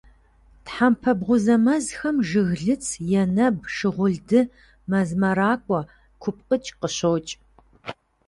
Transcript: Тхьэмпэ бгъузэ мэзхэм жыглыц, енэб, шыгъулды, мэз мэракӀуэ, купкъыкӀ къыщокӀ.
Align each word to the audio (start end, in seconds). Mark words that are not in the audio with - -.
Тхьэмпэ 0.65 1.11
бгъузэ 1.19 1.55
мэзхэм 1.65 2.17
жыглыц, 2.27 2.85
енэб, 3.21 3.55
шыгъулды, 3.75 4.41
мэз 4.89 5.09
мэракӀуэ, 5.21 5.81
купкъыкӀ 6.21 6.71
къыщокӀ. 6.79 7.31